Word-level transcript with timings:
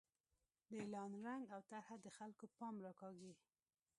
د 0.69 0.71
اعلان 0.81 1.11
رنګ 1.25 1.45
او 1.55 1.61
طرحه 1.69 1.95
د 2.01 2.07
خلکو 2.17 2.45
پام 2.57 2.75
راکاږي. 2.85 3.33